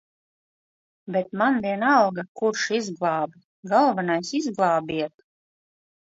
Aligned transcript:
Bet 1.15 1.27
man 1.41 1.57
vienalga, 1.65 2.23
kurš 2.41 2.63
izglābj, 2.77 3.35
galvenais 3.73 4.31
izglābiet. 4.39 5.13